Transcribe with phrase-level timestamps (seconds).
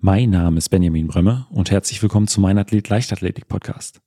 [0.00, 4.00] Mein Name ist Benjamin Brömme und herzlich willkommen zu meinem Athlet Leichtathletik Podcast.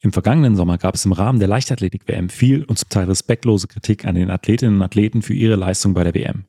[0.00, 4.04] Im vergangenen Sommer gab es im Rahmen der Leichtathletik-WM viel und zum Teil respektlose Kritik
[4.04, 6.44] an den Athletinnen und Athleten für ihre Leistung bei der WM.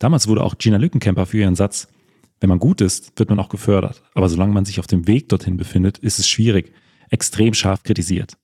[0.00, 1.86] Damals wurde auch Gina Lückenkämper für ihren Satz,
[2.40, 5.28] wenn man gut ist, wird man auch gefördert, aber solange man sich auf dem Weg
[5.28, 6.72] dorthin befindet, ist es schwierig,
[7.10, 8.36] extrem scharf kritisiert.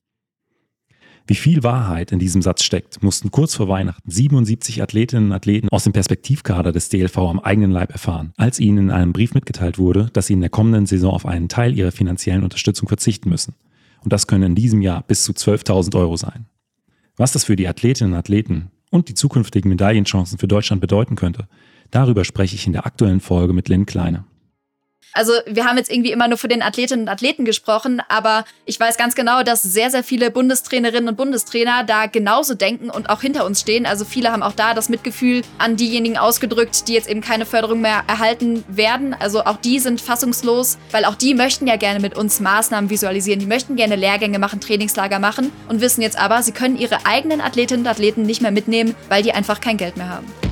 [1.27, 5.71] Wie viel Wahrheit in diesem Satz steckt, mussten kurz vor Weihnachten 77 Athletinnen und Athleten
[5.71, 9.79] aus dem Perspektivkader des DLV am eigenen Leib erfahren, als ihnen in einem Brief mitgeteilt
[9.79, 13.55] wurde, dass sie in der kommenden Saison auf einen Teil ihrer finanziellen Unterstützung verzichten müssen.
[14.03, 16.45] Und das können in diesem Jahr bis zu 12.000 Euro sein.
[17.17, 21.49] Was das für die Athletinnen und Athleten und die zukünftigen Medaillenchancen für Deutschland bedeuten könnte,
[21.91, 24.25] darüber spreche ich in der aktuellen Folge mit Lynn Kleine.
[25.15, 28.79] Also wir haben jetzt irgendwie immer nur für den Athletinnen und Athleten gesprochen, aber ich
[28.79, 33.21] weiß ganz genau, dass sehr, sehr viele Bundestrainerinnen und Bundestrainer da genauso denken und auch
[33.21, 33.87] hinter uns stehen.
[33.87, 37.81] Also viele haben auch da das Mitgefühl an diejenigen ausgedrückt, die jetzt eben keine Förderung
[37.81, 39.15] mehr erhalten werden.
[39.15, 43.39] Also auch die sind fassungslos, weil auch die möchten ja gerne mit uns Maßnahmen visualisieren.
[43.39, 47.41] Die möchten gerne Lehrgänge machen, Trainingslager machen und wissen jetzt aber, sie können ihre eigenen
[47.41, 50.44] Athletinnen und Athleten nicht mehr mitnehmen, weil die einfach kein Geld mehr haben.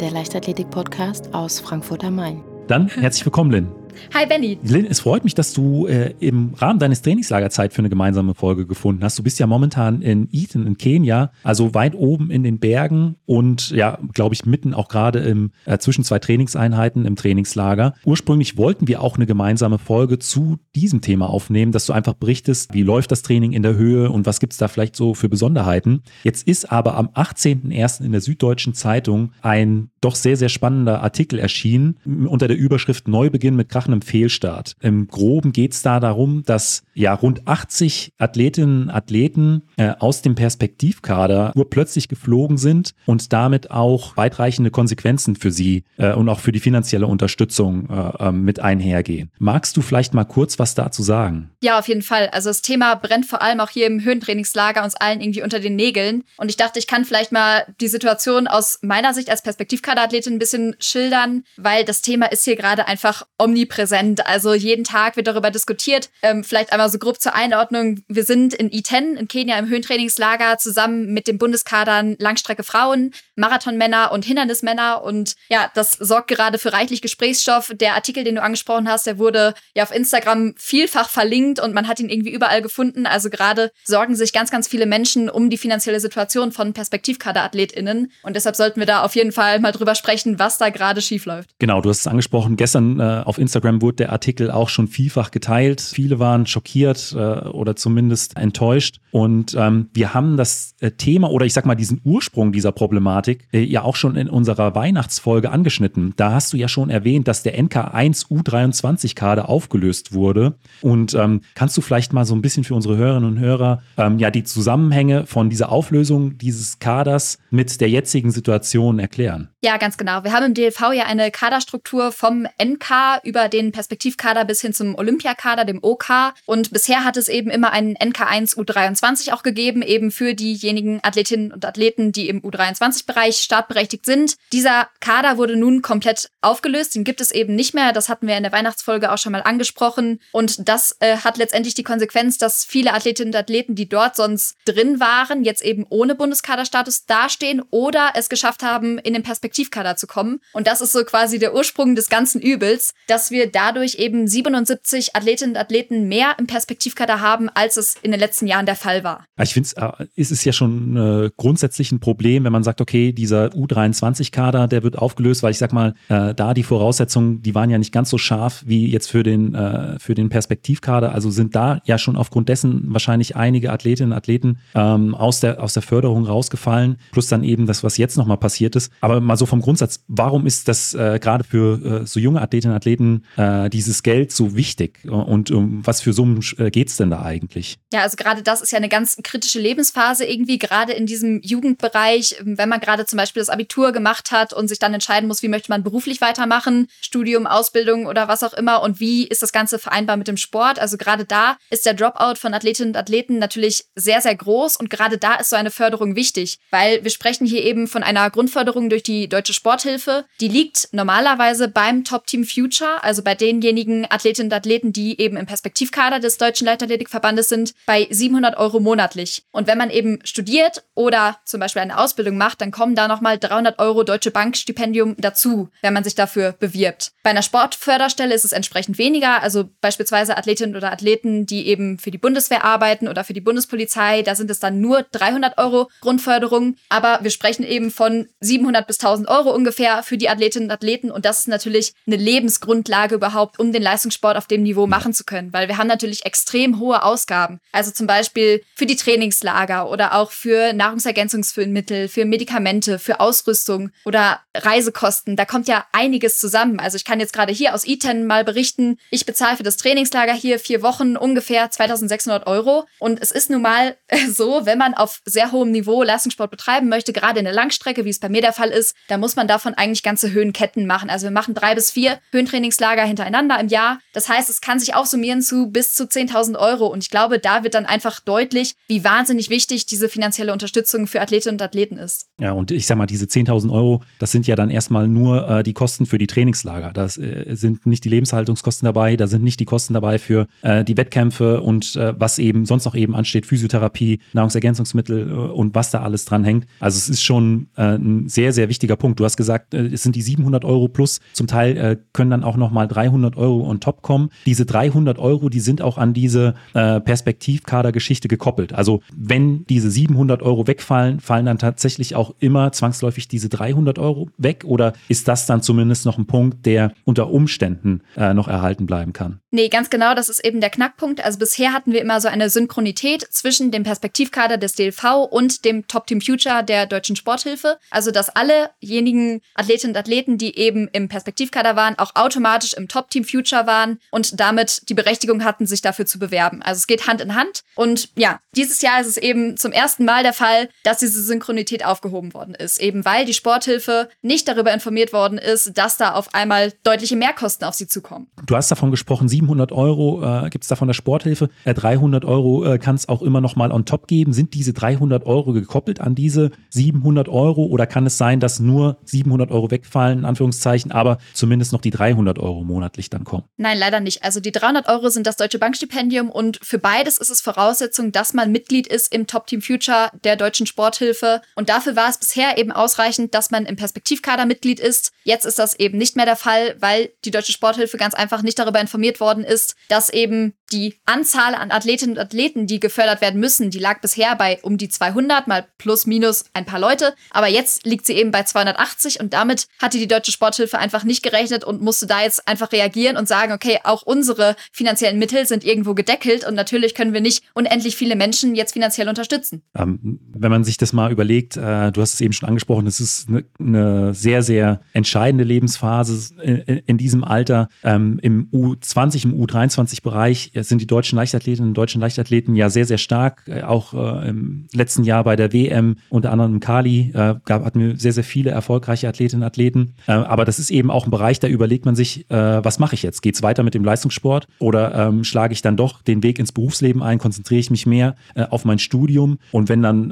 [0.00, 2.44] Der Leichtathletik-Podcast aus Frankfurt am Main.
[2.68, 3.72] Dann herzlich willkommen, Lynn.
[4.14, 4.58] Hi Benny.
[4.62, 8.34] Lynn, es freut mich, dass du äh, im Rahmen deines Trainingslagers Zeit für eine gemeinsame
[8.34, 9.18] Folge gefunden hast.
[9.18, 13.70] Du bist ja momentan in Eden in Kenia, also weit oben in den Bergen und
[13.70, 17.94] ja, glaube ich, mitten auch gerade im äh, zwischen zwei Trainingseinheiten im Trainingslager.
[18.04, 22.72] Ursprünglich wollten wir auch eine gemeinsame Folge zu diesem Thema aufnehmen, dass du einfach berichtest,
[22.72, 25.28] wie läuft das Training in der Höhe und was gibt es da vielleicht so für
[25.28, 26.02] Besonderheiten.
[26.24, 28.04] Jetzt ist aber am 18.01.
[28.04, 33.56] in der Süddeutschen Zeitung ein doch sehr, sehr spannender Artikel erschienen unter der Überschrift Neubeginn
[33.56, 34.74] mit Krach einem Fehlstart.
[34.80, 40.22] Im Groben geht es da darum, dass ja rund 80 Athletinnen und Athleten äh, aus
[40.22, 46.40] dem Perspektivkader urplötzlich geflogen sind und damit auch weitreichende Konsequenzen für sie äh, und auch
[46.40, 49.30] für die finanzielle Unterstützung äh, ähm, mit einhergehen.
[49.38, 51.50] Magst du vielleicht mal kurz was dazu sagen?
[51.62, 52.28] Ja, auf jeden Fall.
[52.32, 55.76] Also das Thema brennt vor allem auch hier im Höhentrainingslager uns allen irgendwie unter den
[55.76, 56.24] Nägeln.
[56.36, 60.38] Und ich dachte, ich kann vielleicht mal die Situation aus meiner Sicht als Perspektivkaderathletin ein
[60.38, 63.87] bisschen schildern, weil das Thema ist hier gerade einfach omnipräsent.
[63.92, 66.10] Also jeden Tag wird darüber diskutiert.
[66.22, 68.02] Ähm, vielleicht einmal so grob zur Einordnung.
[68.08, 74.12] Wir sind in Iten in Kenia im Höhentrainingslager zusammen mit den Bundeskadern Langstrecke Frauen, Marathonmänner
[74.12, 75.02] und Hindernismänner.
[75.02, 77.72] Und ja, das sorgt gerade für reichlich Gesprächsstoff.
[77.74, 81.88] Der Artikel, den du angesprochen hast, der wurde ja auf Instagram vielfach verlinkt und man
[81.88, 83.06] hat ihn irgendwie überall gefunden.
[83.06, 88.12] Also gerade sorgen sich ganz, ganz viele Menschen um die finanzielle Situation von PerspektivkaderAthletInnen.
[88.22, 91.50] Und deshalb sollten wir da auf jeden Fall mal drüber sprechen, was da gerade schiefläuft.
[91.58, 92.56] Genau, du hast es angesprochen.
[92.56, 95.80] Gestern äh, auf Instagram wurde der Artikel auch schon vielfach geteilt.
[95.80, 99.00] Viele waren schockiert äh, oder zumindest enttäuscht.
[99.10, 103.48] Und ähm, wir haben das äh, Thema oder ich sag mal diesen Ursprung dieser Problematik
[103.52, 106.14] äh, ja auch schon in unserer Weihnachtsfolge angeschnitten.
[106.16, 110.54] Da hast du ja schon erwähnt, dass der NK1 U23-Kader aufgelöst wurde.
[110.82, 114.18] Und ähm, kannst du vielleicht mal so ein bisschen für unsere Hörerinnen und Hörer ähm,
[114.18, 119.48] ja die Zusammenhänge von dieser Auflösung dieses Kaders mit der jetzigen Situation erklären?
[119.62, 120.22] Ja, ganz genau.
[120.24, 124.94] Wir haben im DLV ja eine Kaderstruktur vom NK über den Perspektivkader bis hin zum
[124.94, 126.08] Olympiakader, dem OK.
[126.46, 131.52] Und bisher hat es eben immer einen NK1 U23 auch gegeben, eben für diejenigen Athletinnen
[131.52, 134.36] und Athleten, die im U23-Bereich startberechtigt sind.
[134.52, 136.94] Dieser Kader wurde nun komplett aufgelöst.
[136.94, 137.92] Den gibt es eben nicht mehr.
[137.92, 140.20] Das hatten wir in der Weihnachtsfolge auch schon mal angesprochen.
[140.32, 144.56] Und das äh, hat letztendlich die Konsequenz, dass viele Athletinnen und Athleten, die dort sonst
[144.64, 150.06] drin waren, jetzt eben ohne Bundeskaderstatus dastehen oder es geschafft haben, in den Perspektivkader zu
[150.06, 150.40] kommen.
[150.52, 155.14] Und das ist so quasi der Ursprung des ganzen Übels, dass wir dadurch eben 77
[155.14, 159.04] Athletinnen und Athleten mehr im Perspektivkader haben, als es in den letzten Jahren der Fall
[159.04, 159.24] war.
[159.40, 163.12] Ich finde, äh, es ist ja schon äh, grundsätzlich ein Problem, wenn man sagt, okay,
[163.12, 167.70] dieser U23-Kader, der wird aufgelöst, weil ich sag mal, äh, da die Voraussetzungen, die waren
[167.70, 171.12] ja nicht ganz so scharf wie jetzt für den, äh, für den Perspektivkader.
[171.12, 175.62] Also sind da ja schon aufgrund dessen wahrscheinlich einige Athletinnen und Athleten ähm, aus, der,
[175.62, 178.92] aus der Förderung rausgefallen, plus dann eben das, was jetzt nochmal passiert ist.
[179.00, 182.72] Aber mal so vom Grundsatz, warum ist das äh, gerade für äh, so junge Athletinnen
[182.72, 184.98] und Athleten äh, dieses Geld so wichtig?
[185.04, 187.76] Und um was für Summen äh, geht es denn da eigentlich?
[187.92, 192.36] Ja, also gerade das ist ja eine ganz kritische Lebensphase irgendwie, gerade in diesem Jugendbereich,
[192.40, 195.48] wenn man gerade zum Beispiel das Abitur gemacht hat und sich dann entscheiden muss, wie
[195.48, 199.78] möchte man beruflich weitermachen, Studium, Ausbildung oder was auch immer und wie ist das Ganze
[199.78, 200.80] vereinbar mit dem Sport.
[200.80, 204.90] Also gerade da ist der Dropout von Athletinnen und Athleten natürlich sehr, sehr groß und
[204.90, 208.90] gerade da ist so eine Förderung wichtig, weil wir sprechen hier eben von einer Grundförderung
[208.90, 210.24] durch die Deutsche Sporthilfe.
[210.40, 215.36] Die liegt normalerweise beim Top Team Future, also bei denjenigen Athletinnen und Athleten, die eben
[215.36, 219.42] im Perspektivkader des Deutschen Leichtathletikverbandes sind, bei 700 Euro monatlich.
[219.52, 223.38] Und wenn man eben studiert oder zum Beispiel eine Ausbildung macht, dann kommen da nochmal
[223.38, 227.12] 300 Euro Deutsche Bankstipendium dazu, wenn man sich dafür bewirbt.
[227.22, 232.10] Bei einer Sportförderstelle ist es entsprechend weniger, also beispielsweise Athletinnen oder Athleten, die eben für
[232.10, 236.76] die Bundeswehr arbeiten oder für die Bundespolizei, da sind es dann nur 300 Euro Grundförderung.
[236.88, 241.10] Aber wir sprechen eben von 700 bis 1000 Euro ungefähr für die Athletinnen und Athleten.
[241.10, 245.24] Und das ist natürlich eine Lebensgrundlage überhaupt, um den Leistungssport auf dem Niveau machen zu
[245.24, 247.60] können, weil wir haben natürlich extrem hohe Ausgaben.
[247.72, 254.40] Also zum Beispiel für die Trainingslager oder auch für Nahrungsergänzungsmittel, für Medikamente, für Ausrüstung oder
[254.56, 255.36] Reisekosten.
[255.36, 256.80] Da kommt ja einiges zusammen.
[256.80, 260.32] Also ich kann jetzt gerade hier aus ITEN mal berichten, ich bezahle für das Trainingslager
[260.32, 262.86] hier vier Wochen ungefähr 2600 Euro.
[262.98, 263.96] Und es ist nun mal
[264.30, 268.10] so, wenn man auf sehr hohem Niveau Leistungssport betreiben möchte, gerade in der Langstrecke, wie
[268.10, 271.10] es bei mir der Fall ist, da muss man davon eigentlich ganze Höhenketten machen.
[271.10, 274.00] Also wir machen drei bis vier Höhentrainingslager hintereinander im Jahr.
[274.12, 276.86] Das heißt, es kann sich auch summieren zu bis zu 10.000 Euro.
[276.86, 281.20] Und ich glaube, da wird dann einfach deutlich, wie wahnsinnig wichtig diese finanzielle Unterstützung für
[281.20, 282.27] Athletinnen und Athleten ist.
[282.40, 285.62] Ja, und ich sag mal, diese 10.000 Euro, das sind ja dann erstmal nur äh,
[285.64, 286.92] die Kosten für die Trainingslager.
[286.92, 290.84] Das äh, sind nicht die Lebenshaltungskosten dabei, da sind nicht die Kosten dabei für äh,
[290.84, 295.90] die Wettkämpfe und äh, was eben sonst noch eben ansteht, Physiotherapie, Nahrungsergänzungsmittel äh, und was
[295.90, 296.66] da alles dran hängt.
[296.78, 299.18] Also es ist schon äh, ein sehr, sehr wichtiger Punkt.
[299.18, 302.86] Du hast gesagt, es sind die 700 Euro plus, zum Teil können dann auch nochmal
[302.86, 304.30] 300 Euro on top kommen.
[304.46, 308.72] Diese 300 Euro, die sind auch an diese Perspektivkader-Geschichte gekoppelt.
[308.72, 314.28] Also wenn diese 700 Euro wegfallen, fallen dann tatsächlich auch immer zwangsläufig diese 300 Euro
[314.36, 318.86] weg oder ist das dann zumindest noch ein Punkt, der unter Umständen äh, noch erhalten
[318.86, 319.40] bleiben kann?
[319.50, 321.24] Nee, ganz genau, das ist eben der Knackpunkt.
[321.24, 325.86] Also bisher hatten wir immer so eine Synchronität zwischen dem Perspektivkader des DLV und dem
[325.86, 327.78] Top Team Future der Deutschen Sporthilfe.
[327.90, 333.08] Also dass allejenigen Athletinnen und Athleten, die eben im Perspektivkader waren, auch automatisch im Top
[333.10, 336.60] Team Future waren und damit die Berechtigung hatten, sich dafür zu bewerben.
[336.62, 337.62] Also es geht Hand in Hand.
[337.74, 341.84] Und ja, dieses Jahr ist es eben zum ersten Mal der Fall, dass diese Synchronität
[341.84, 342.80] aufgehoben worden ist.
[342.80, 347.66] Eben weil die Sporthilfe nicht darüber informiert worden ist, dass da auf einmal deutliche Mehrkosten
[347.66, 348.26] auf sie zukommen.
[348.46, 351.48] Du hast davon gesprochen, 700 Euro äh, gibt es da von der Sporthilfe.
[351.64, 354.32] Äh, 300 Euro äh, kann es auch immer noch mal on top geben.
[354.32, 358.98] Sind diese 300 Euro gekoppelt an diese 700 Euro oder kann es sein, dass nur
[359.04, 363.44] 700 Euro wegfallen, in Anführungszeichen, aber zumindest noch die 300 Euro monatlich dann kommen?
[363.56, 364.24] Nein, leider nicht.
[364.24, 368.34] Also die 300 Euro sind das Deutsche Bankstipendium und für beides ist es Voraussetzung, dass
[368.34, 371.40] man Mitglied ist im Top Team Future der Deutschen Sporthilfe.
[371.54, 375.12] Und dafür war es bisher eben ausreichend, dass man im Perspektivkader Mitglied ist.
[375.24, 378.58] Jetzt ist das eben nicht mehr der Fall, weil die Deutsche Sporthilfe ganz einfach nicht
[378.58, 383.40] darüber informiert worden ist, dass eben die Anzahl an Athletinnen und Athleten, die gefördert werden
[383.40, 387.14] müssen, die lag bisher bei um die 200, mal plus minus ein paar Leute.
[387.30, 391.22] Aber jetzt liegt sie eben bei 280 und damit hatte die Deutsche Sporthilfe einfach nicht
[391.22, 395.64] gerechnet und musste da jetzt einfach reagieren und sagen, okay, auch unsere finanziellen Mittel sind
[395.64, 399.62] irgendwo gedeckelt und natürlich können wir nicht unendlich viele Menschen jetzt finanziell unterstützen.
[399.74, 403.00] Ähm, wenn man sich das mal überlegt, äh, du hast es eben schon angesprochen, es
[403.00, 407.68] ist eine, eine sehr, sehr entscheidende Lebensphase in, in diesem Alter.
[407.82, 412.98] Ähm, Im U20, im U23-Bereich sind die deutschen Leichtathletinnen und deutschen Leichtathleten ja sehr, sehr
[412.98, 413.42] stark.
[413.46, 417.64] Äh, auch äh, im letzten Jahr bei der WM, unter anderem im Kali, äh, gab,
[417.64, 419.94] hatten wir sehr, sehr viele erfolgreiche Athletinnen und Athleten.
[420.06, 422.94] Äh, aber das ist eben auch ein Bereich, da überlegt man sich, äh, was mache
[422.94, 423.22] ich jetzt?
[423.22, 426.52] Geht es weiter mit dem Leistungssport oder ähm, schlage ich dann doch den Weg ins
[426.52, 429.38] Berufsleben ein, konzentriere ich mich mehr äh, auf mein Studium?
[429.52, 430.08] Und wenn dann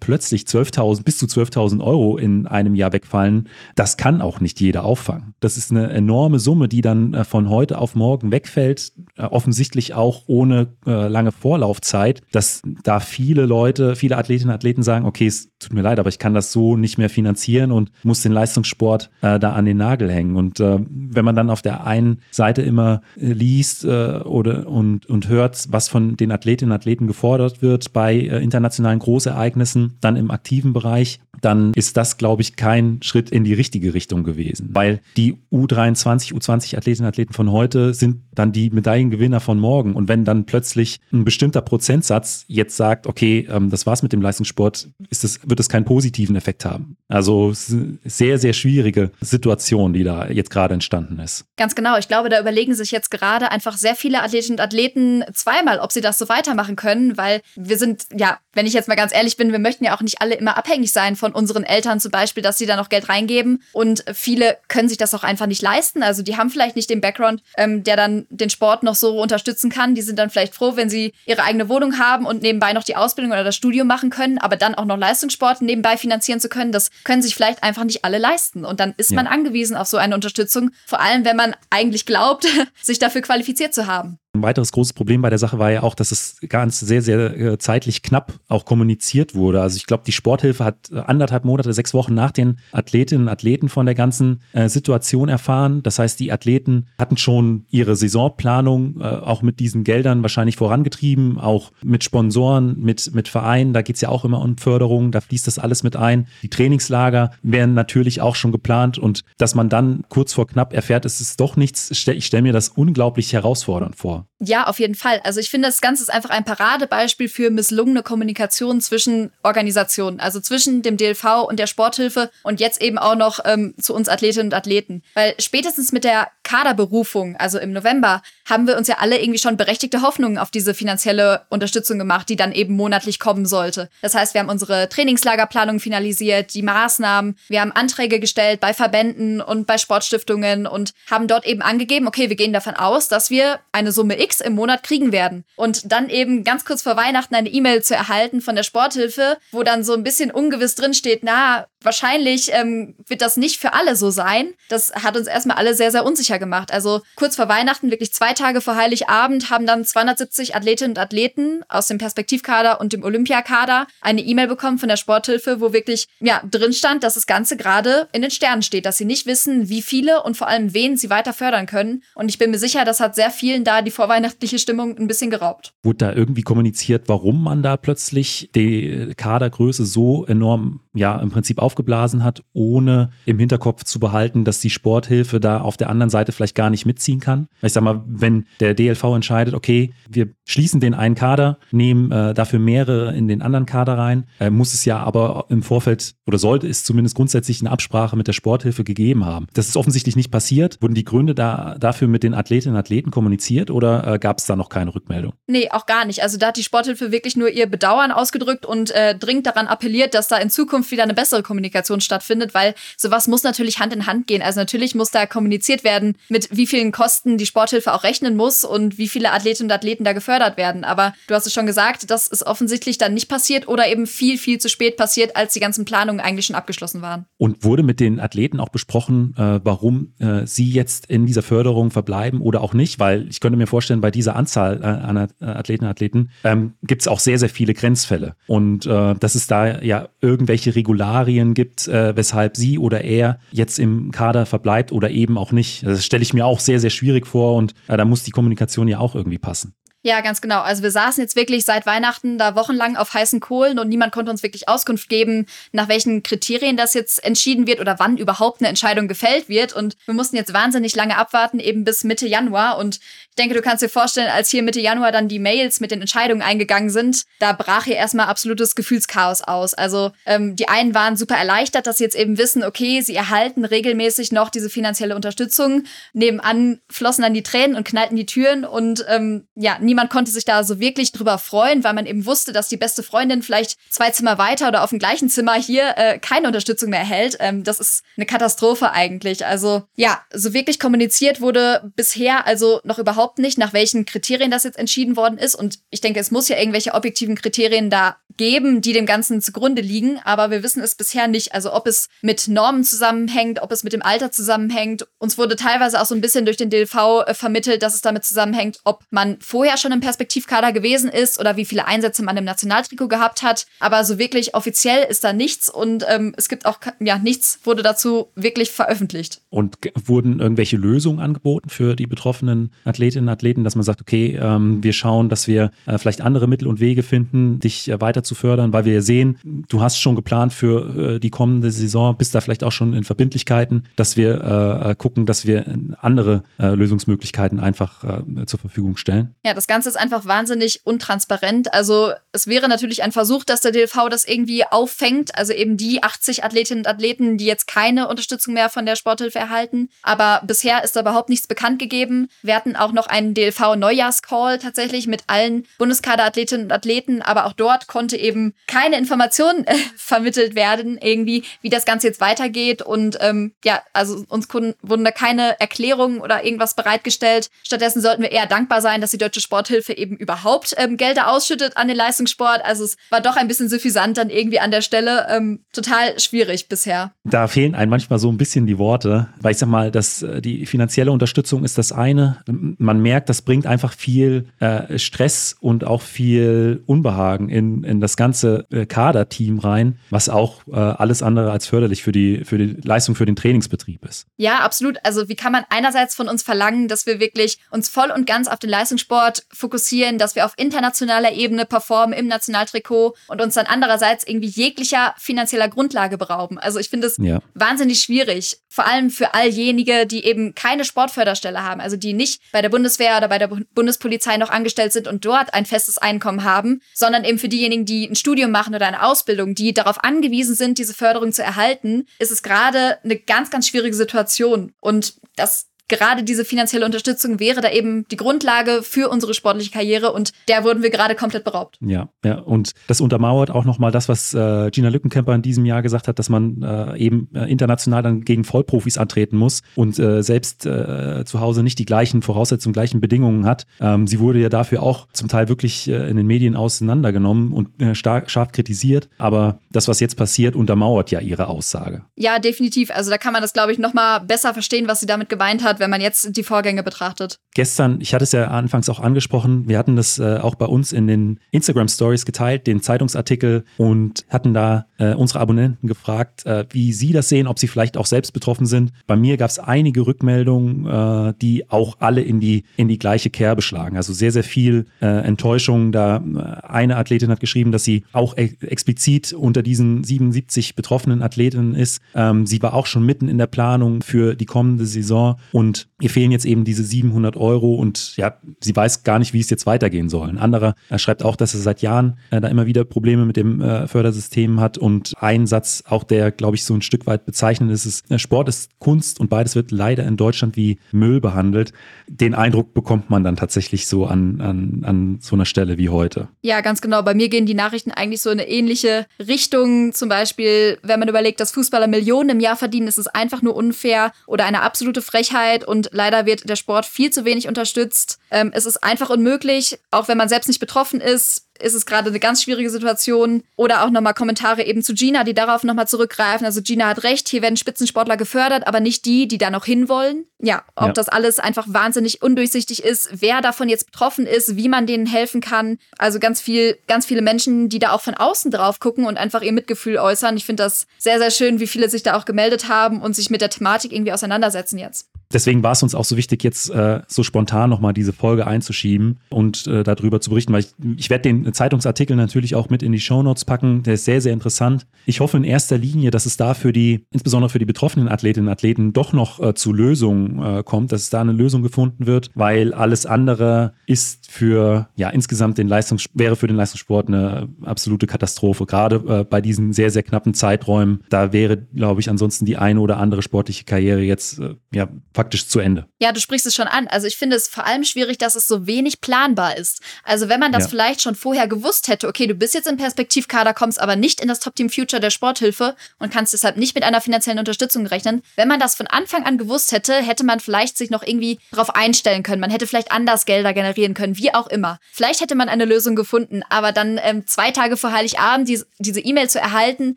[0.00, 4.84] plötzlich 12.000 bis zu 12.000 Euro in einem Jahr wegfallen, das kann auch nicht jeder
[4.84, 5.34] auffangen.
[5.40, 10.22] Das ist eine enorme Summe, die dann von heute auf morgen wegfällt, offensichtlich natürlich auch
[10.26, 15.48] ohne äh, lange Vorlaufzeit, dass da viele Leute, viele Athletinnen und Athleten sagen, okay, es
[15.58, 19.10] tut mir leid, aber ich kann das so nicht mehr finanzieren und muss den Leistungssport
[19.22, 20.36] äh, da an den Nagel hängen.
[20.36, 25.06] Und äh, wenn man dann auf der einen Seite immer äh, liest äh, oder und,
[25.06, 30.16] und hört, was von den Athletinnen und Athleten gefordert wird bei äh, internationalen Großereignissen, dann
[30.16, 31.01] im aktiven Bereich,
[31.40, 34.70] dann ist das, glaube ich, kein Schritt in die richtige Richtung gewesen.
[34.72, 39.94] Weil die U23, U20-Athletinnen und Athleten von heute sind dann die Medaillengewinner von morgen.
[39.94, 44.22] Und wenn dann plötzlich ein bestimmter Prozentsatz jetzt sagt, okay, ähm, das war's mit dem
[44.22, 46.96] Leistungssport, ist das, wird es keinen positiven Effekt haben.
[47.08, 51.44] Also sehr, sehr schwierige Situation, die da jetzt gerade entstanden ist.
[51.56, 51.98] Ganz genau.
[51.98, 55.92] Ich glaube, da überlegen sich jetzt gerade einfach sehr viele Athletinnen und Athleten zweimal, ob
[55.92, 59.36] sie das so weitermachen können, weil wir sind, ja, wenn ich jetzt mal ganz ehrlich
[59.36, 62.42] bin, wir möchten ja auch nicht alle immer abhängig sein von unseren Eltern zum Beispiel,
[62.42, 63.62] dass sie da noch Geld reingeben.
[63.72, 66.02] Und viele können sich das auch einfach nicht leisten.
[66.02, 69.70] Also die haben vielleicht nicht den Background, ähm, der dann den Sport noch so unterstützen
[69.70, 69.94] kann.
[69.94, 72.96] Die sind dann vielleicht froh, wenn sie ihre eigene Wohnung haben und nebenbei noch die
[72.96, 76.72] Ausbildung oder das Studium machen können, aber dann auch noch Leistungssport nebenbei finanzieren zu können,
[76.72, 78.64] das können sich vielleicht einfach nicht alle leisten.
[78.64, 79.16] Und dann ist ja.
[79.16, 82.46] man angewiesen auf so eine Unterstützung, vor allem wenn man eigentlich glaubt,
[82.82, 84.18] sich dafür qualifiziert zu haben.
[84.34, 87.38] Ein weiteres großes Problem bei der Sache war ja auch, dass es ganz sehr, sehr
[87.38, 89.60] äh, zeitlich knapp auch kommuniziert wurde.
[89.60, 93.28] Also ich glaube, die Sporthilfe hat äh, anderthalb Monate, sechs Wochen nach den Athletinnen und
[93.28, 95.82] Athleten von der ganzen äh, Situation erfahren.
[95.82, 101.70] Das heißt, die Athleten hatten schon ihre Saisonplanung auch mit diesen Geldern wahrscheinlich vorangetrieben, auch
[101.84, 103.74] mit Sponsoren, mit, mit Vereinen.
[103.74, 106.26] Da geht es ja auch immer um Förderung, da fließt das alles mit ein.
[106.42, 111.04] Die Trainingslager werden natürlich auch schon geplant und dass man dann kurz vor knapp erfährt,
[111.04, 114.21] es ist doch nichts, ich stelle mir das unglaublich herausfordernd vor.
[114.44, 115.20] Ja, auf jeden Fall.
[115.22, 120.40] Also ich finde, das Ganze ist einfach ein Paradebeispiel für misslungene Kommunikation zwischen Organisationen, also
[120.40, 124.48] zwischen dem DLV und der Sporthilfe und jetzt eben auch noch ähm, zu uns Athletinnen
[124.48, 125.02] und Athleten.
[125.14, 129.56] Weil spätestens mit der Kaderberufung, also im November, haben wir uns ja alle irgendwie schon
[129.56, 133.88] berechtigte Hoffnungen auf diese finanzielle Unterstützung gemacht, die dann eben monatlich kommen sollte.
[134.02, 139.40] Das heißt, wir haben unsere Trainingslagerplanung finalisiert, die Maßnahmen, wir haben Anträge gestellt bei Verbänden
[139.40, 143.60] und bei Sportstiftungen und haben dort eben angegeben, okay, wir gehen davon aus, dass wir
[143.70, 145.44] eine Summe X im Monat kriegen werden.
[145.56, 149.62] Und dann eben ganz kurz vor Weihnachten eine E-Mail zu erhalten von der Sporthilfe, wo
[149.62, 154.10] dann so ein bisschen ungewiss drinsteht, na, wahrscheinlich ähm, wird das nicht für alle so
[154.10, 154.54] sein.
[154.68, 156.72] Das hat uns erstmal alle sehr, sehr unsicher gemacht.
[156.72, 161.62] Also kurz vor Weihnachten, wirklich zwei Tage vor Heiligabend, haben dann 270 Athletinnen und Athleten
[161.68, 166.42] aus dem Perspektivkader und dem Olympiakader eine E-Mail bekommen von der Sporthilfe, wo wirklich ja
[166.50, 169.82] drin stand, dass das Ganze gerade in den Sternen steht, dass sie nicht wissen, wie
[169.82, 172.02] viele und vor allem wen sie weiter fördern können.
[172.14, 175.30] Und ich bin mir sicher, das hat sehr vielen da die vorweihnachtliche Stimmung ein bisschen
[175.30, 175.72] geraubt.
[175.82, 181.58] Wurde da irgendwie kommuniziert, warum man da plötzlich die Kadergröße so enorm, ja, im Prinzip
[181.58, 186.32] aufgeblasen hat, ohne im Hinterkopf zu behalten, dass die Sporthilfe da auf der anderen Seite
[186.32, 187.48] vielleicht gar nicht mitziehen kann?
[187.62, 192.34] Ich sag mal, wenn der DLV entscheidet, okay, wir schließen den einen Kader, nehmen äh,
[192.34, 196.38] dafür mehrere in den anderen Kader rein, äh, muss es ja aber im Vorfeld oder
[196.38, 199.46] sollte es zumindest grundsätzlich eine Absprache mit der Sporthilfe gegeben haben.
[199.54, 200.78] Das ist offensichtlich nicht passiert.
[200.80, 204.46] Wurden die Gründe da, dafür mit den Athletinnen und Athleten kommuniziert oder äh, gab es
[204.46, 205.32] da noch keine Rückmeldung?
[205.46, 206.22] Nee, auch gar nicht.
[206.22, 210.14] Also da hat die Sporthilfe wirklich nur ihr Bedauern ausgedrückt und äh, dringend daran appelliert,
[210.14, 214.06] dass da in Zukunft wieder eine bessere Kommunikation stattfindet, weil sowas muss natürlich Hand in
[214.06, 214.42] Hand gehen.
[214.42, 218.64] Also natürlich muss da kommuniziert werden, mit wie vielen Kosten die Sporthilfe auch rechnen muss
[218.64, 220.84] und wie viele Athletinnen und Athleten da gefördert werden.
[220.84, 224.38] Aber du hast es schon gesagt, das ist offensichtlich dann nicht passiert oder eben viel,
[224.38, 227.26] viel zu spät passiert, als die ganzen Planungen eigentlich schon abgeschlossen waren.
[227.38, 231.90] Und wurde mit den Athleten auch besprochen, äh, warum äh, sie jetzt in dieser Förderung
[231.90, 232.98] verbleiben oder auch nicht?
[232.98, 237.02] Weil ich könnte mir vorstellen, bei dieser Anzahl äh, an Athleten und Athleten ähm, gibt
[237.02, 238.36] es auch sehr, sehr viele Grenzfälle.
[238.46, 243.78] Und äh, dass es da ja irgendwelche Regularien gibt, äh, weshalb sie oder er jetzt
[243.78, 245.84] im Kader verbleibt oder eben auch nicht.
[245.84, 248.88] Das stelle ich mir auch sehr, sehr schwierig vor und äh, da muss die Kommunikation
[248.88, 249.74] ja auch irgendwie passen.
[250.04, 250.62] Ja, ganz genau.
[250.62, 254.32] Also wir saßen jetzt wirklich seit Weihnachten da wochenlang auf heißen Kohlen und niemand konnte
[254.32, 258.68] uns wirklich Auskunft geben, nach welchen Kriterien das jetzt entschieden wird oder wann überhaupt eine
[258.68, 259.72] Entscheidung gefällt wird.
[259.72, 262.78] Und wir mussten jetzt wahnsinnig lange abwarten, eben bis Mitte Januar.
[262.78, 265.92] Und ich denke, du kannst dir vorstellen, als hier Mitte Januar dann die Mails mit
[265.92, 269.72] den Entscheidungen eingegangen sind, da brach hier erstmal absolutes Gefühlschaos aus.
[269.72, 273.64] Also ähm, die einen waren super erleichtert, dass sie jetzt eben wissen, okay, sie erhalten
[273.64, 275.84] regelmäßig noch diese finanzielle Unterstützung.
[276.12, 280.64] Nebenan flossen dann die Tränen und knallten die Türen und ähm, ja, konnte sich da
[280.64, 284.38] so wirklich drüber freuen, weil man eben wusste, dass die beste Freundin vielleicht zwei Zimmer
[284.38, 287.36] weiter oder auf dem gleichen Zimmer hier äh, keine Unterstützung mehr erhält.
[287.40, 289.46] Ähm, das ist eine Katastrophe eigentlich.
[289.46, 294.64] Also ja, so wirklich kommuniziert wurde bisher also noch überhaupt nicht, nach welchen Kriterien das
[294.64, 295.54] jetzt entschieden worden ist.
[295.54, 299.82] Und ich denke, es muss ja irgendwelche objektiven Kriterien da geben, die dem Ganzen zugrunde
[299.82, 300.18] liegen.
[300.24, 301.54] Aber wir wissen es bisher nicht.
[301.54, 305.06] Also ob es mit Normen zusammenhängt, ob es mit dem Alter zusammenhängt.
[305.18, 308.24] Uns wurde teilweise auch so ein bisschen durch den DLV äh, vermittelt, dass es damit
[308.24, 312.44] zusammenhängt, ob man vorher schon im Perspektivkader gewesen ist oder wie viele Einsätze man im
[312.44, 313.66] Nationaltrikot gehabt hat.
[313.80, 317.82] Aber so wirklich offiziell ist da nichts und ähm, es gibt auch, ja, nichts wurde
[317.82, 319.42] dazu wirklich veröffentlicht.
[319.50, 324.38] Und wurden irgendwelche Lösungen angeboten für die betroffenen Athletinnen und Athleten, dass man sagt, okay,
[324.40, 328.22] ähm, wir schauen, dass wir äh, vielleicht andere Mittel und Wege finden, dich äh, weiter
[328.22, 332.34] zu fördern, weil wir sehen, du hast schon geplant für äh, die kommende Saison, bist
[332.34, 335.64] da vielleicht auch schon in Verbindlichkeiten, dass wir äh, äh gucken, dass wir
[336.00, 338.04] andere äh, Lösungsmöglichkeiten einfach
[338.46, 339.34] zur Verfügung stellen.
[339.44, 341.72] Ja, das Ganze ist einfach wahnsinnig untransparent.
[341.72, 345.34] Also es wäre natürlich ein Versuch, dass der DLV das irgendwie auffängt.
[345.34, 349.38] Also eben die 80 Athletinnen und Athleten, die jetzt keine Unterstützung mehr von der Sporthilfe
[349.38, 349.88] erhalten.
[350.02, 352.28] Aber bisher ist da überhaupt nichts bekannt gegeben.
[352.42, 357.22] Wir hatten auch noch einen DLV-Neujahrscall tatsächlich mit allen Bundeskaderathletinnen und Athleten.
[357.22, 362.20] Aber auch dort konnte eben keine Information äh, vermittelt werden, irgendwie, wie das Ganze jetzt
[362.20, 362.82] weitergeht.
[362.82, 367.48] Und ähm, ja, also uns wurden da keine Erklärungen oder irgendwas bereitgestellt.
[367.62, 371.76] Stattdessen sollten wir eher dankbar sein, dass die Deutsche Sporthilfe eben überhaupt ähm, Gelder ausschüttet
[371.76, 372.64] an den Leistungssport.
[372.64, 375.26] Also es war doch ein bisschen suffisant dann irgendwie an der Stelle.
[375.30, 377.12] Ähm, total schwierig bisher.
[377.24, 380.40] Da fehlen einem manchmal so ein bisschen die Worte, weil ich sag mal, dass äh,
[380.40, 382.38] die finanzielle Unterstützung ist das eine.
[382.46, 388.16] Man merkt, das bringt einfach viel äh, Stress und auch viel Unbehagen in, in das
[388.16, 392.76] ganze äh, Kaderteam rein, was auch äh, alles andere als förderlich für die, für die
[392.82, 394.26] Leistung für den Trainingsbetrieb ist.
[394.36, 394.98] Ja, absolut.
[395.04, 398.48] Also wie kann man einerseits von uns verlangen, dass wir wirklich uns voll und ganz
[398.48, 403.66] auf den Leistungssport fokussieren, dass wir auf internationaler Ebene performen im Nationaltrikot und uns dann
[403.66, 406.58] andererseits irgendwie jeglicher finanzieller Grundlage berauben.
[406.58, 407.40] Also ich finde es ja.
[407.54, 412.40] wahnsinnig schwierig, vor allem für all jenige, die eben keine Sportförderstelle haben, also die nicht
[412.52, 416.44] bei der Bundeswehr oder bei der Bundespolizei noch angestellt sind und dort ein festes Einkommen
[416.44, 420.54] haben, sondern eben für diejenigen, die ein Studium machen oder eine Ausbildung, die darauf angewiesen
[420.54, 424.72] sind, diese Förderung zu erhalten, ist es gerade eine ganz, ganz schwierige Situation.
[424.80, 430.12] Und das gerade diese finanzielle Unterstützung wäre da eben die Grundlage für unsere sportliche Karriere
[430.12, 431.78] und der wurden wir gerade komplett beraubt.
[431.80, 435.82] Ja, ja, und das untermauert auch nochmal das, was äh, Gina Lückenkämper in diesem Jahr
[435.82, 440.22] gesagt hat, dass man äh, eben äh, international dann gegen Vollprofis antreten muss und äh,
[440.22, 443.66] selbst äh, zu Hause nicht die gleichen Voraussetzungen, gleichen Bedingungen hat.
[443.80, 448.30] Ähm, sie wurde ja dafür auch zum Teil wirklich in den Medien auseinandergenommen und stark,
[448.30, 452.02] scharf kritisiert, aber das, was jetzt passiert, untermauert ja ihre Aussage.
[452.16, 452.90] Ja, definitiv.
[452.90, 455.71] Also da kann man das, glaube ich, nochmal besser verstehen, was sie damit gemeint hat,
[455.80, 457.38] wenn man jetzt die Vorgänge betrachtet.
[457.54, 460.92] Gestern, ich hatte es ja anfangs auch angesprochen, wir hatten das äh, auch bei uns
[460.92, 466.64] in den Instagram Stories geteilt, den Zeitungsartikel und hatten da äh, unsere Abonnenten gefragt, äh,
[466.70, 468.92] wie sie das sehen, ob sie vielleicht auch selbst betroffen sind.
[469.06, 473.30] Bei mir gab es einige Rückmeldungen, äh, die auch alle in die, in die gleiche
[473.30, 473.96] Kerbe schlagen.
[473.96, 475.92] Also sehr, sehr viel äh, Enttäuschung.
[475.92, 481.22] Da äh, eine Athletin hat geschrieben, dass sie auch e explizit unter diesen 77 betroffenen
[481.22, 482.00] Athletinnen ist.
[482.14, 485.86] Ähm, sie war auch schon mitten in der Planung für die kommende Saison und und
[486.00, 489.48] ihr fehlen jetzt eben diese 700 Euro und ja, sie weiß gar nicht, wie es
[489.48, 490.28] jetzt weitergehen soll.
[490.28, 493.36] Ein anderer er schreibt auch, dass er seit Jahren äh, da immer wieder Probleme mit
[493.36, 497.24] dem äh, Fördersystem hat und ein Satz, auch der, glaube ich, so ein Stück weit
[497.24, 501.20] bezeichnend ist, ist, äh, Sport ist Kunst und beides wird leider in Deutschland wie Müll
[501.20, 501.72] behandelt.
[502.08, 506.28] Den Eindruck bekommt man dann tatsächlich so an, an, an so einer Stelle wie heute.
[506.42, 507.02] Ja, ganz genau.
[507.02, 509.92] Bei mir gehen die Nachrichten eigentlich so in eine ähnliche Richtung.
[509.92, 513.54] Zum Beispiel, wenn man überlegt, dass Fußballer Millionen im Jahr verdienen, ist es einfach nur
[513.54, 518.18] unfair oder eine absolute Frechheit und leider wird der Sport viel zu wenig unterstützt.
[518.30, 522.08] Ähm, es ist einfach unmöglich, auch wenn man selbst nicht betroffen ist, ist es gerade
[522.08, 523.42] eine ganz schwierige Situation.
[523.56, 526.44] Oder auch nochmal Kommentare eben zu Gina, die darauf nochmal zurückgreifen.
[526.44, 530.26] Also Gina hat recht, hier werden Spitzensportler gefördert, aber nicht die, die da noch hinwollen.
[530.40, 530.92] Ja, ob ja.
[530.92, 535.40] das alles einfach wahnsinnig undurchsichtig ist, wer davon jetzt betroffen ist, wie man denen helfen
[535.40, 535.78] kann.
[535.98, 539.42] Also ganz viel, ganz viele Menschen, die da auch von außen drauf gucken und einfach
[539.42, 540.36] ihr Mitgefühl äußern.
[540.36, 543.30] Ich finde das sehr, sehr schön, wie viele sich da auch gemeldet haben und sich
[543.30, 545.11] mit der Thematik irgendwie auseinandersetzen jetzt.
[545.32, 549.18] Deswegen war es uns auch so wichtig, jetzt äh, so spontan nochmal diese Folge einzuschieben
[549.30, 552.92] und äh, darüber zu berichten, weil ich, ich werde den Zeitungsartikel natürlich auch mit in
[552.92, 553.82] die Shownotes packen.
[553.82, 554.86] Der ist sehr, sehr interessant.
[555.06, 558.48] Ich hoffe in erster Linie, dass es da für die, insbesondere für die betroffenen Athletinnen
[558.48, 562.06] und Athleten, doch noch äh, zu Lösungen äh, kommt, dass es da eine Lösung gefunden
[562.06, 567.48] wird, weil alles andere ist für, ja, insgesamt den Leistungs wäre für den Leistungssport eine
[567.62, 568.66] absolute Katastrophe.
[568.66, 572.80] Gerade äh, bei diesen sehr, sehr knappen Zeiträumen, da wäre, glaube ich, ansonsten die eine
[572.80, 574.88] oder andere sportliche Karriere jetzt, äh, ja,
[575.22, 575.86] faktisch zu Ende.
[576.00, 576.88] Ja, du sprichst es schon an.
[576.88, 579.80] Also ich finde es vor allem schwierig, dass es so wenig planbar ist.
[580.02, 580.70] Also wenn man das ja.
[580.70, 584.26] vielleicht schon vorher gewusst hätte, okay, du bist jetzt im Perspektivkader, kommst aber nicht in
[584.26, 588.22] das Top Team Future der Sporthilfe und kannst deshalb nicht mit einer finanziellen Unterstützung rechnen.
[588.34, 591.70] Wenn man das von Anfang an gewusst hätte, hätte man vielleicht sich noch irgendwie darauf
[591.74, 592.40] einstellen können.
[592.40, 594.80] Man hätte vielleicht anders Gelder generieren können, wie auch immer.
[594.90, 599.00] Vielleicht hätte man eine Lösung gefunden, aber dann ähm, zwei Tage vor Heiligabend die, diese
[599.00, 599.96] E-Mail zu erhalten,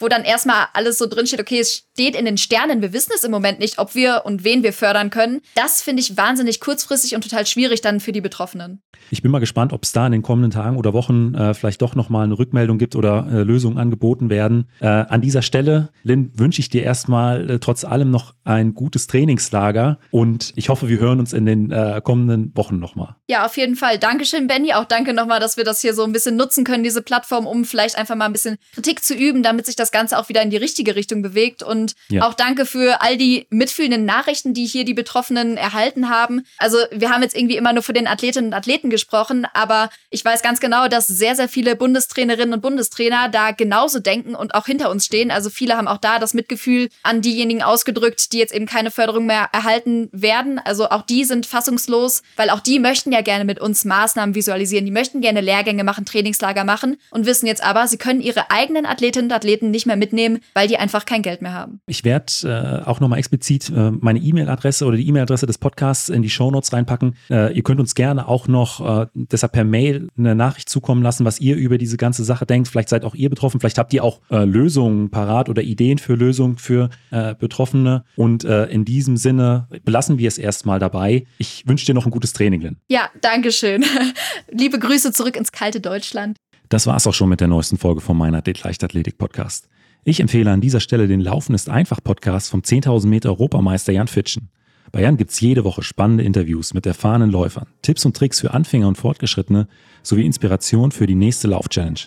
[0.00, 3.12] wo dann erstmal alles so drin steht, okay, es steht in den Sternen, wir wissen
[3.14, 5.40] es im Moment nicht, ob wir und wen wir fördern fördern können.
[5.54, 8.82] Das finde ich wahnsinnig kurzfristig und total schwierig dann für die Betroffenen.
[9.10, 11.82] Ich bin mal gespannt, ob es da in den kommenden Tagen oder Wochen äh, vielleicht
[11.82, 14.68] doch nochmal eine Rückmeldung gibt oder äh, Lösungen angeboten werden.
[14.80, 19.06] Äh, an dieser Stelle, Lynn, wünsche ich dir erstmal äh, trotz allem noch ein gutes
[19.06, 23.16] Trainingslager und ich hoffe, wir hören uns in den äh, kommenden Wochen nochmal.
[23.28, 23.98] Ja, auf jeden Fall.
[23.98, 24.72] Dankeschön, Benny.
[24.72, 27.64] Auch danke nochmal, dass wir das hier so ein bisschen nutzen können, diese Plattform, um
[27.64, 30.50] vielleicht einfach mal ein bisschen Kritik zu üben, damit sich das Ganze auch wieder in
[30.50, 31.62] die richtige Richtung bewegt.
[31.62, 32.22] Und ja.
[32.22, 36.42] auch danke für all die mitfühlenden Nachrichten, die hier die Betroffenen erhalten haben.
[36.58, 40.24] Also wir haben jetzt irgendwie immer nur für den Athletinnen und Athleten gesprochen, aber ich
[40.24, 44.66] weiß ganz genau, dass sehr, sehr viele Bundestrainerinnen und Bundestrainer da genauso denken und auch
[44.66, 45.30] hinter uns stehen.
[45.30, 49.26] Also viele haben auch da das Mitgefühl an diejenigen ausgedrückt, die jetzt eben keine Förderung
[49.26, 50.58] mehr erhalten werden.
[50.58, 54.84] Also auch die sind fassungslos, weil auch die möchten ja gerne mit uns Maßnahmen visualisieren.
[54.84, 58.86] Die möchten gerne Lehrgänge machen, Trainingslager machen und wissen jetzt aber, sie können ihre eigenen
[58.86, 61.80] Athletinnen und Athleten nicht mehr mitnehmen, weil die einfach kein Geld mehr haben.
[61.86, 66.22] Ich werde äh, auch nochmal explizit äh, meine E-Mail-Adresse oder die E-Mail-Adresse des Podcasts in
[66.22, 67.16] die Shownotes reinpacken.
[67.28, 71.26] Äh, ihr könnt uns gerne auch noch äh, deshalb per Mail eine Nachricht zukommen lassen,
[71.26, 72.68] was ihr über diese ganze Sache denkt.
[72.68, 76.14] Vielleicht seid auch ihr betroffen, vielleicht habt ihr auch äh, Lösungen parat oder Ideen für
[76.14, 78.04] Lösungen für äh, Betroffene.
[78.16, 81.26] Und in diesem Sinne belassen wir es erstmal dabei.
[81.38, 82.76] Ich wünsche dir noch ein gutes Training, Lynn.
[82.88, 83.84] Ja, danke schön.
[84.50, 86.36] Liebe Grüße zurück ins kalte Deutschland.
[86.68, 89.68] Das war es auch schon mit der neuesten Folge vom Mein Athlet Leichtathletik Podcast.
[90.04, 94.08] Ich empfehle an dieser Stelle den Laufen ist einfach Podcast vom 10.000 Meter Europameister Jan
[94.08, 94.48] Fitschen.
[94.90, 98.52] Bei Jan gibt es jede Woche spannende Interviews mit erfahrenen Läufern, Tipps und Tricks für
[98.52, 99.68] Anfänger und Fortgeschrittene
[100.02, 102.00] sowie Inspiration für die nächste Lauf-Challenge.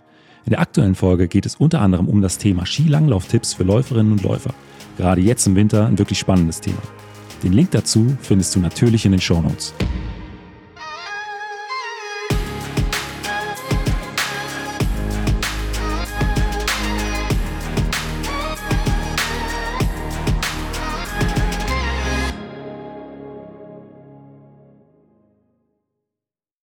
[0.46, 4.24] In der aktuellen Folge geht es unter anderem um das Thema Skilanglauf-Tipps für Läuferinnen und
[4.24, 4.54] Läufer.
[4.98, 6.82] Gerade jetzt im Winter ein wirklich spannendes Thema.
[7.42, 9.74] Den Link dazu findest du natürlich in den Show Notes.